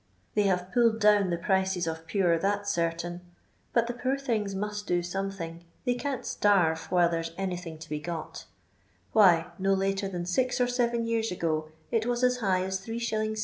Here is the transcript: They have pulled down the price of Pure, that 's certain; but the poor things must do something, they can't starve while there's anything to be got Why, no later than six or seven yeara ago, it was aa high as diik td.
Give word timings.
They 0.33 0.47
have 0.49 0.71
pulled 0.73 0.99
down 0.99 1.29
the 1.29 1.37
price 1.37 1.77
of 1.85 2.07
Pure, 2.07 2.39
that 2.39 2.65
's 2.67 2.71
certain; 2.71 3.21
but 3.71 3.85
the 3.85 3.93
poor 3.93 4.17
things 4.17 4.55
must 4.55 4.87
do 4.87 5.03
something, 5.03 5.63
they 5.85 5.93
can't 5.93 6.25
starve 6.25 6.87
while 6.91 7.07
there's 7.07 7.33
anything 7.37 7.77
to 7.77 7.87
be 7.87 7.99
got 7.99 8.45
Why, 9.13 9.51
no 9.59 9.75
later 9.75 10.07
than 10.09 10.25
six 10.25 10.59
or 10.59 10.65
seven 10.65 11.05
yeara 11.05 11.31
ago, 11.33 11.69
it 11.91 12.07
was 12.07 12.23
aa 12.23 12.41
high 12.43 12.63
as 12.63 12.79
diik 12.83 12.95
td. 13.13 13.39